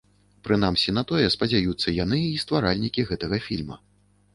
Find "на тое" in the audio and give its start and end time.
0.99-1.27